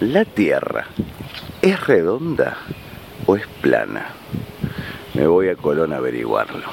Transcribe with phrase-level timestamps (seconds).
[0.00, 0.86] ¿La Tierra
[1.62, 2.56] es redonda
[3.26, 4.08] o es plana?
[5.14, 6.66] Me voy a Colón a averiguarlo.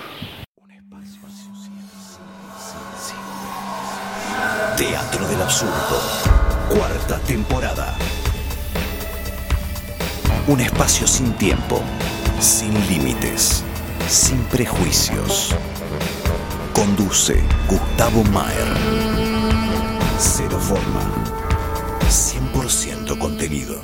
[4.75, 6.01] Teatro del Absurdo,
[6.69, 7.95] cuarta temporada.
[10.47, 11.83] Un espacio sin tiempo,
[12.39, 13.63] sin límites,
[14.07, 15.55] sin prejuicios.
[16.73, 18.67] Conduce Gustavo Maer.
[20.17, 21.20] Cero forma.
[22.11, 23.81] 100% contenido.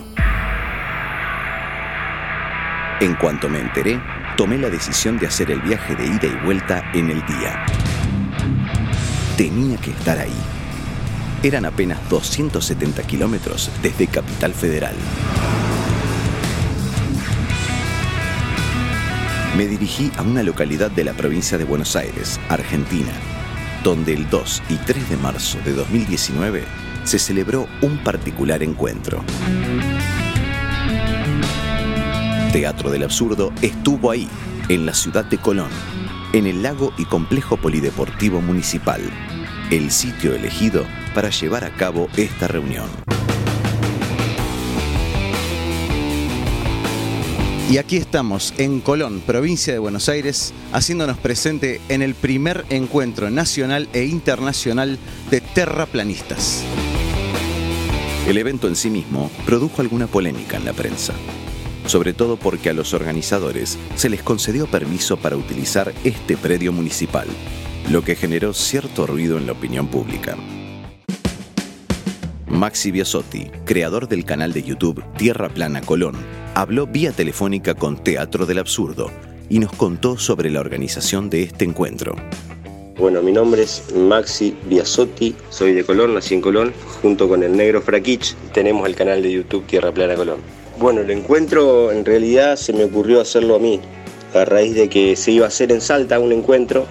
[2.99, 4.01] En cuanto me enteré,
[4.35, 7.65] tomé la decisión de hacer el viaje de ida y vuelta en el día.
[9.37, 10.35] Tenía que estar ahí.
[11.41, 14.95] Eran apenas 270 kilómetros desde Capital Federal.
[19.55, 23.13] Me dirigí a una localidad de la provincia de Buenos Aires, Argentina,
[23.85, 29.23] donde el 2 y 3 de marzo de 2019 se celebró un particular encuentro.
[32.51, 34.27] Teatro del Absurdo estuvo ahí,
[34.67, 35.69] en la ciudad de Colón,
[36.33, 39.01] en el lago y complejo polideportivo municipal,
[39.71, 42.89] el sitio elegido para llevar a cabo esta reunión.
[47.69, 53.29] Y aquí estamos, en Colón, provincia de Buenos Aires, haciéndonos presente en el primer encuentro
[53.29, 54.97] nacional e internacional
[55.29, 56.63] de terraplanistas.
[58.27, 61.13] El evento en sí mismo produjo alguna polémica en la prensa,
[61.85, 67.25] sobre todo porque a los organizadores se les concedió permiso para utilizar este predio municipal,
[67.89, 70.35] lo que generó cierto ruido en la opinión pública.
[72.47, 76.17] Maxi Biasotti, creador del canal de YouTube Tierra Plana Colón,
[76.53, 79.09] habló vía telefónica con Teatro del Absurdo
[79.47, 82.13] y nos contó sobre la organización de este encuentro.
[82.97, 87.55] Bueno, mi nombre es Maxi Biasotti, soy de Colón, nací en Colón, junto con el
[87.55, 90.39] negro Fraquich, tenemos el canal de YouTube Tierra Plana Colón.
[90.79, 93.79] Bueno, el encuentro en realidad se me ocurrió hacerlo a mí,
[94.33, 96.87] a raíz de que se iba a hacer en Salta un encuentro,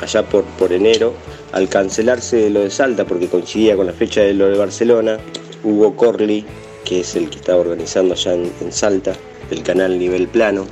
[0.00, 1.12] allá por, por enero,
[1.52, 5.18] al cancelarse lo de Salta, porque coincidía con la fecha de lo de Barcelona,
[5.62, 6.42] Hugo Corley,
[6.86, 9.12] que es el que estaba organizando allá en, en Salta,
[9.50, 10.64] el canal Nivel Plano,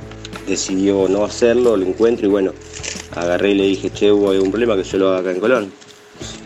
[0.47, 2.53] decidió no hacerlo, el encuentro, y bueno,
[3.15, 5.71] agarré y le dije, che, hubo un problema que yo lo haga acá en Colón.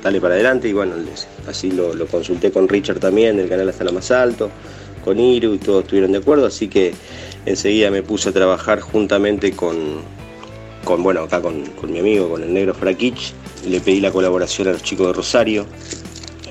[0.03, 0.95] Dale para adelante y bueno,
[1.47, 4.49] así lo, consulté con Richard también, del canal Hasta la Más Alto,
[5.03, 6.93] con Iru y todos estuvieron de acuerdo, así que
[7.45, 10.01] enseguida me puse a trabajar juntamente con,
[10.99, 13.33] bueno, acá con, mi amigo, con el negro Frakich,
[13.67, 15.65] le pedí la colaboración a los chicos de Rosario,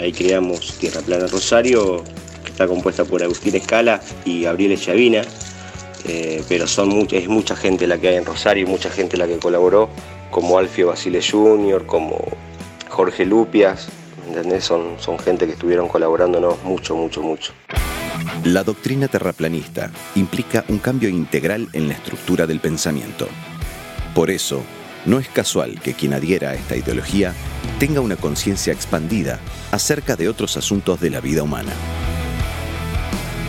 [0.00, 2.02] ahí creamos Tierra Plana Rosario,
[2.44, 5.22] que está compuesta por Agustín Escala y Gabriel Chavina,
[6.06, 9.26] eh, pero son es mucha gente la que hay en Rosario y mucha gente la
[9.26, 9.88] que colaboró,
[10.30, 12.24] como Alfio Basile Jr., como
[12.88, 13.88] Jorge Lupias,
[14.26, 14.64] ¿entendés?
[14.64, 17.52] Son, son gente que estuvieron colaborándonos mucho, mucho, mucho.
[18.44, 23.28] La doctrina terraplanista implica un cambio integral en la estructura del pensamiento.
[24.14, 24.62] Por eso,
[25.06, 27.34] no es casual que quien adhiera a esta ideología
[27.78, 29.40] tenga una conciencia expandida
[29.70, 31.72] acerca de otros asuntos de la vida humana.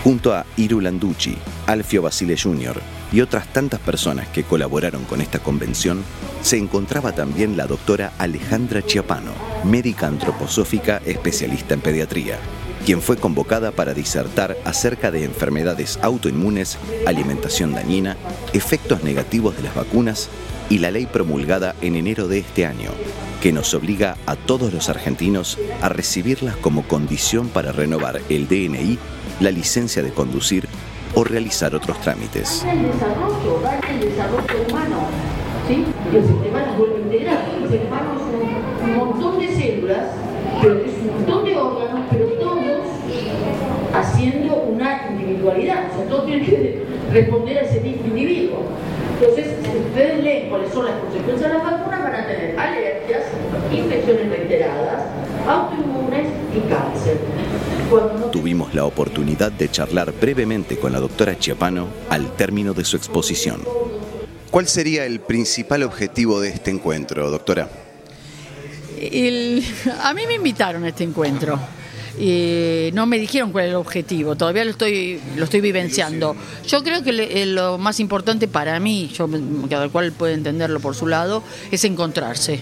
[0.03, 2.75] Junto a Iru Landucci, Alfio Basile Jr.
[3.13, 6.03] y otras tantas personas que colaboraron con esta convención,
[6.41, 9.31] se encontraba también la doctora Alejandra Chiapano,
[9.63, 12.37] médica antroposófica especialista en pediatría,
[12.85, 16.77] quien fue convocada para disertar acerca de enfermedades autoinmunes,
[17.07, 18.17] alimentación dañina,
[18.51, 20.29] efectos negativos de las vacunas
[20.73, 22.89] y la ley promulgada en enero de este año,
[23.44, 28.97] que nos obliga a todos los argentinos a recibirlas como condición para renovar el DNI
[29.39, 30.68] la licencia de conducir
[31.13, 32.65] o realizar otros trámites.
[32.68, 33.57] El desarrollo,
[34.68, 35.09] humano,
[35.69, 35.77] las.
[36.09, 36.25] El es
[38.81, 40.07] un, montón de células,
[40.63, 42.63] un montón de órganos, pero todos
[43.94, 45.92] haciendo una individualidad.
[45.94, 48.63] O sea, todos tienen que responder a ese mismo individuo.
[49.94, 53.25] Ustedes leen cuáles son las consecuencias de las vacunas, van a tener alergias,
[53.72, 55.04] infecciones reiteradas,
[55.48, 57.19] autoinmunes y cáncer.
[58.31, 63.62] Tuvimos la oportunidad de charlar brevemente con la doctora Chiapano al término de su exposición.
[64.50, 67.69] ¿Cuál sería el principal objetivo de este encuentro, doctora?
[70.01, 71.60] a mí me invitaron a este encuentro.
[72.19, 76.36] Eh, no me dijeron cuál era el objetivo, todavía lo estoy, lo estoy vivenciando.
[76.68, 79.27] Yo creo que eh, lo más importante para mí, yo,
[79.69, 82.60] cada cual puede entenderlo por su lado, es encontrarse.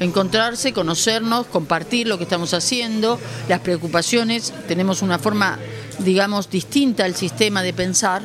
[0.00, 4.52] Encontrarse, conocernos, compartir lo que estamos haciendo, las preocupaciones.
[4.68, 5.58] Tenemos una forma,
[5.98, 8.22] digamos, distinta al sistema de pensar,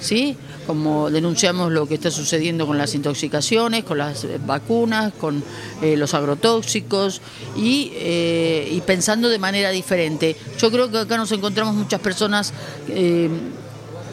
[0.00, 0.36] ¿sí?
[0.66, 5.44] Como denunciamos lo que está sucediendo con las intoxicaciones, con las eh, vacunas, con
[5.82, 7.20] eh, los agrotóxicos
[7.56, 10.36] y, eh, y pensando de manera diferente.
[10.58, 12.54] Yo creo que acá nos encontramos muchas personas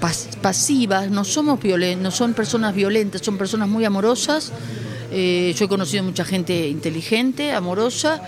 [0.01, 4.51] pas- pasivas, no somos violen- no son personas violentas, son personas muy amorosas.
[5.11, 8.21] Yo he conocido mucha gente inteligente, amorosa,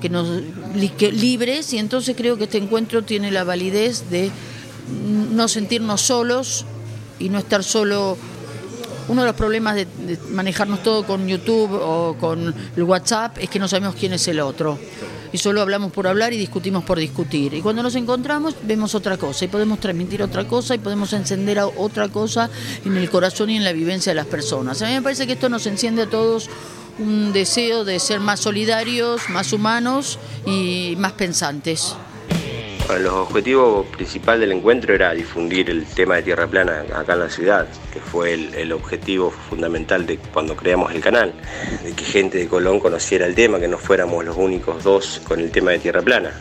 [0.00, 0.42] que nos
[0.98, 4.30] que libres y entonces creo que este encuentro tiene la validez de
[5.32, 6.66] no sentirnos solos
[7.18, 8.16] y no estar solo
[9.08, 13.50] uno de los problemas de, de manejarnos todo con YouTube o con el WhatsApp es
[13.50, 14.78] que no sabemos quién es el otro.
[15.32, 17.54] Y solo hablamos por hablar y discutimos por discutir.
[17.54, 21.58] Y cuando nos encontramos vemos otra cosa y podemos transmitir otra cosa y podemos encender
[21.58, 22.48] otra cosa
[22.84, 24.80] en el corazón y en la vivencia de las personas.
[24.80, 26.48] A mí me parece que esto nos enciende a todos
[26.98, 31.96] un deseo de ser más solidarios, más humanos y más pensantes.
[32.86, 37.20] Bueno, el objetivo principal del encuentro era difundir el tema de Tierra Plana acá en
[37.20, 41.32] la ciudad, que fue el, objetivo fundamental de cuando creamos el canal,
[41.82, 45.40] de que gente de Colón conociera el tema, que no fuéramos los únicos dos con
[45.40, 46.32] el tema de Tierra Plana.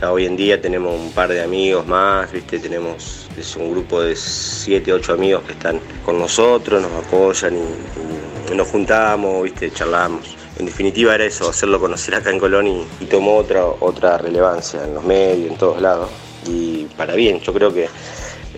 [0.00, 2.58] Ya hoy en día tenemos un par de amigos más, ¿viste?
[2.58, 8.52] tenemos es un grupo de 7, 8 amigos que están con nosotros, nos apoyan y,
[8.52, 9.70] y nos juntamos, ¿viste?
[9.70, 10.39] charlamos.
[10.60, 14.84] En definitiva era eso, hacerlo conocer acá en Colón y, y tomó otra, otra relevancia
[14.84, 16.10] en los medios, en todos lados.
[16.46, 17.88] Y para bien, yo creo que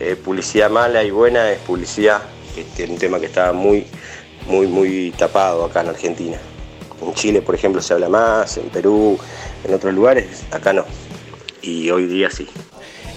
[0.00, 2.20] eh, publicidad mala y buena es publicidad,
[2.56, 3.86] este, un tema que está muy,
[4.48, 6.38] muy, muy tapado acá en Argentina.
[7.06, 9.16] En Chile, por ejemplo, se habla más, en Perú,
[9.62, 10.84] en otros lugares, acá no.
[11.62, 12.48] Y hoy día sí.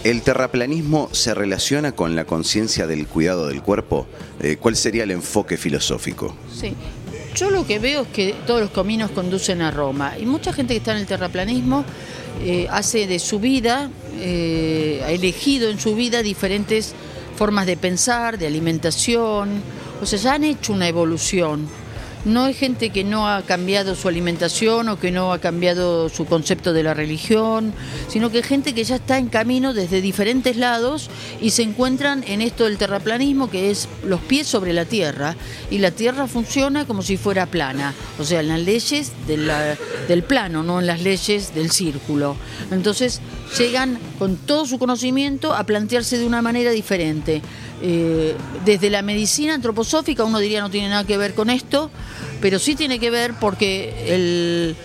[0.04, 4.06] ¿El terraplanismo se relaciona con la conciencia del cuidado del cuerpo?
[4.40, 6.36] Eh, ¿Cuál sería el enfoque filosófico?
[6.54, 6.76] Sí.
[7.36, 10.14] Yo lo que veo es que todos los caminos conducen a Roma.
[10.18, 11.84] Y mucha gente que está en el terraplanismo
[12.42, 16.96] eh, hace de su vida, eh, ha elegido en su vida diferentes
[17.36, 19.62] formas de pensar, de alimentación.
[20.02, 21.68] O sea, ya han hecho una evolución.
[22.25, 26.25] No hay gente que no ha cambiado su alimentación o que no ha cambiado su
[26.25, 27.72] concepto de la religión,
[28.07, 32.42] sino que gente que ya está en camino desde diferentes lados y se encuentran en
[32.42, 35.36] esto del terraplanismo, que es los pies sobre la tierra,
[35.69, 39.77] y la tierra funciona como si fuera plana, o sea, en las leyes la-
[40.07, 42.36] del plano, no en las leyes del círculo.
[42.72, 43.22] Entonces
[43.57, 47.44] llegan con todo su conocimiento a plantearse de una manera diferente.
[47.81, 51.92] Eh, desde la medicina antroposófica uno diría no tiene nada que ver con esto,
[52.42, 54.75] pero sí tiene que ver porque el,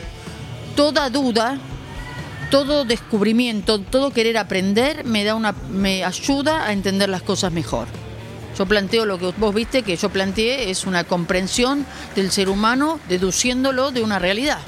[0.74, 1.58] toda duda,
[2.50, 7.86] todo descubrimiento, todo querer aprender me da una, me ayuda a entender las cosas mejor.
[8.58, 12.98] Yo planteo lo que vos viste que yo planteé es una comprensión del ser humano
[13.08, 14.58] deduciéndolo de una realidad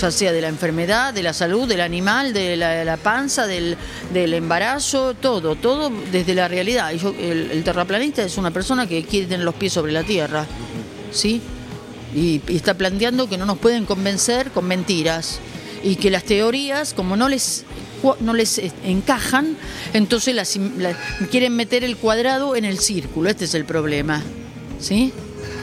[0.00, 3.76] ya sea de la enfermedad, de la salud, del animal, de la, panza, del,
[4.14, 6.92] embarazo, todo, todo desde la realidad.
[6.92, 10.46] El, terraplanista es una persona que quiere tener los pies sobre la tierra,
[11.10, 11.40] ¿sí?
[12.14, 15.40] Y, está planteando que no nos pueden convencer con mentiras
[15.82, 17.64] y que las teorías, como no les
[18.20, 19.56] no les eh, encajan,
[19.92, 20.58] entonces
[21.32, 23.28] quieren meter el cuadrado en el círculo.
[23.28, 24.22] Este es el problema,
[24.78, 25.12] ¿sí?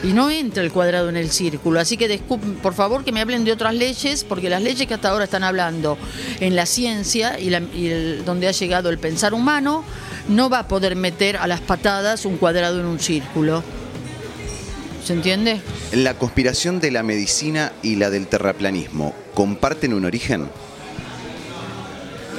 [0.04, 1.80] Y no entra el cuadrado en el círculo.
[1.80, 2.20] Así que,
[2.62, 5.42] por favor, que me hablen de otras leyes, porque las leyes que hasta ahora están
[5.42, 5.98] hablando
[6.40, 9.84] en la ciencia y, la- y el- donde ha llegado el pensar humano,
[10.28, 13.64] no va a poder meter a las patadas un cuadrado en un círculo.
[15.04, 15.60] ¿Se entiende?
[15.92, 20.48] ¿La conspiración de la medicina y la del terraplanismo comparten un origen?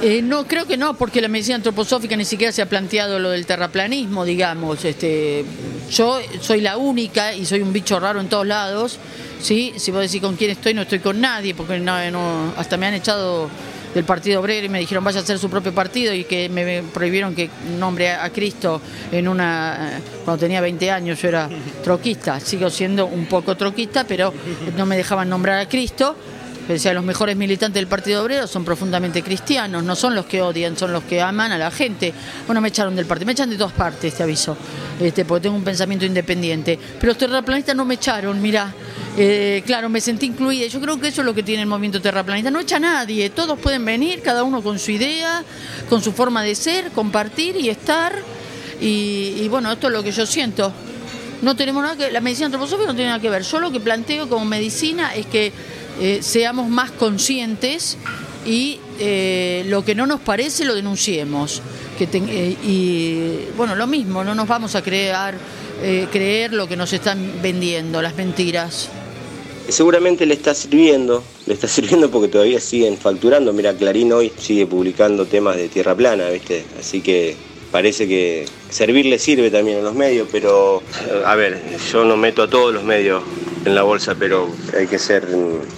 [0.04, 3.32] Eh, no, creo que no, porque la medicina antroposófica ni siquiera se ha planteado lo
[3.32, 4.86] del terraplanismo, digamos.
[4.86, 5.44] Este,
[5.92, 8.98] yo soy la única y soy un bicho raro en todos lados.
[9.42, 9.74] ¿sí?
[9.78, 12.88] Si vos decís con quién estoy, no estoy con nadie, porque no, no- hasta me
[12.88, 13.50] han echado
[13.94, 16.84] del Partido Obrero y me dijeron vaya a hacer su propio partido y que me
[16.84, 18.80] prohibieron que nombre a a Cristo
[19.12, 20.00] en una...
[20.26, 21.50] Cuando tenía 20 años yo era
[21.84, 24.34] troquista, sigo siendo un poco troquista, pero
[24.76, 26.16] no me dejaban nombrar a Cristo.
[26.68, 30.78] Decía, los mejores militantes del Partido Obrero son profundamente cristianos, no son los que odian,
[30.78, 32.14] son los que aman a la gente.
[32.46, 34.58] Bueno, me echaron del partido, me echan de todas partes, te aviso,
[35.00, 36.78] este, porque tengo un pensamiento independiente.
[37.00, 38.74] Pero los terraplanistas no me echaron, mira.
[39.66, 40.68] claro, me sentí incluida.
[40.68, 42.52] Yo creo que eso es lo que tiene el movimiento terraplanista.
[42.52, 45.44] No echa a nadie, todos pueden venir, cada uno con su idea,
[45.90, 48.14] con su forma de ser, compartir y estar.
[48.82, 50.74] Y, y bueno, esto es lo que yo siento.
[51.42, 53.44] No tenemos nada que la medicina antroposófica no tiene nada que ver.
[53.44, 55.54] Yo lo que planteo como medicina es que
[56.00, 57.98] eh, seamos más conscientes
[58.46, 61.62] y eh, lo que no nos parece lo denunciemos.
[61.98, 65.36] Que eh, y bueno, lo mismo, no nos vamos a crear,
[66.12, 68.90] creer lo que nos están vendiendo, las mentiras.
[69.70, 73.54] Seguramente le está sirviendo, le está sirviendo porque todavía siguen facturando.
[73.54, 76.64] Mira, Clarín hoy sigue publicando temas de tierra plana, ¿viste?
[76.80, 77.36] Así que
[77.72, 80.82] parece que servirle sirve también a los medios, pero
[81.26, 81.62] a ver,
[81.92, 83.24] yo no meto a todos los medios
[83.68, 85.28] en la bolsa, pero hay que ser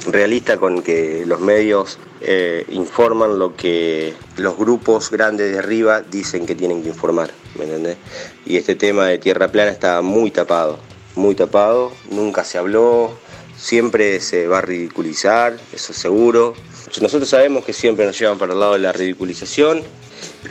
[0.08, 6.46] realista con que los medios eh, informan lo que los grupos grandes de arriba dicen
[6.46, 7.98] que tienen que informar, ¿me entendés?
[8.46, 10.78] Y este tema de tierra plana está muy tapado,
[11.16, 13.12] muy tapado, nunca se habló,
[13.58, 16.54] siempre se va a ridiculizar, eso seguro.
[17.02, 19.82] Nosotros sabemos que siempre nos llevan para el lado de la ridiculización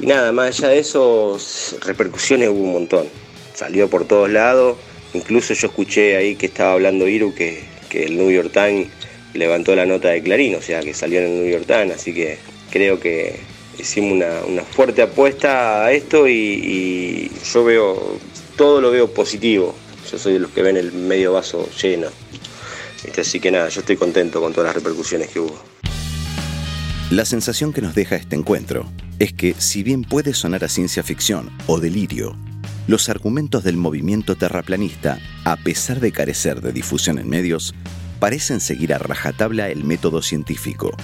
[0.01, 1.39] y nada, más allá de eso,
[1.83, 3.07] repercusiones hubo un montón.
[3.55, 4.77] Salió por todos lados,
[5.15, 8.89] incluso yo escuché ahí que estaba hablando Iru que, el New York Times
[9.33, 12.13] levantó la nota de Clarín, o sea que salió en el New York Times, así
[12.13, 12.39] que
[12.71, 13.41] creo que
[13.79, 18.19] hicimos una, fuerte apuesta a esto y, yo veo,
[18.57, 19.75] todo lo veo positivo.
[20.11, 22.09] Yo soy de los que ven el medio vaso lleno.
[23.17, 25.59] Así que nada, yo estoy contento con todas las repercusiones que hubo.
[27.11, 31.03] La sensación que nos deja este encuentro es que, si bien puede sonar a ciencia
[31.03, 32.37] ficción o delirio,
[32.89, 37.75] los argumentos del movimiento terraplanista, a pesar de carecer de difusión en medios,
[38.19, 40.97] parecen seguir a rajatabla el método científico,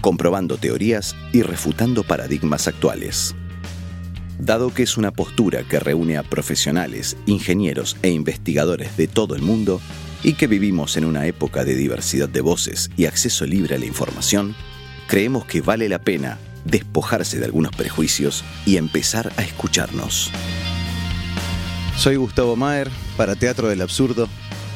[0.00, 3.34] comprobando teorías y refutando paradigmas actuales.
[4.38, 9.42] Dado que es una postura que reúne a profesionales, ingenieros e investigadores de todo el
[9.42, 9.80] mundo,
[10.22, 13.84] y que vivimos en una época de diversidad de voces y acceso libre a la
[13.84, 14.56] información,
[15.06, 20.32] creemos que vale la pena despojarse de algunos prejuicios y empezar a escucharnos.
[21.96, 24.28] Soy Gustavo Maer para Teatro del Absurdo,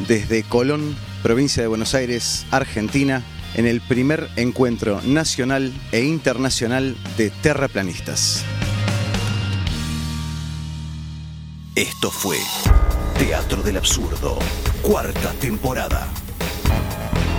[0.09, 3.23] desde Colón, provincia de Buenos Aires, Argentina,
[3.55, 8.43] en el primer encuentro nacional e internacional de terraplanistas.
[11.75, 12.39] Esto fue
[13.19, 14.39] Teatro del Absurdo,
[14.81, 16.09] cuarta temporada.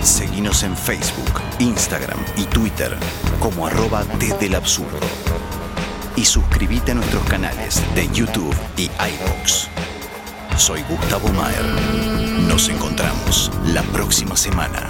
[0.04, 2.96] Seguinos en Facebook, Instagram y Twitter
[3.40, 5.00] como arroba desde el absurdo.
[6.16, 9.68] Y suscríbete a nuestros canales de YouTube y iVoox.
[10.58, 11.66] Soy Gustavo Maer.
[12.48, 14.90] Nos encontramos la próxima semana.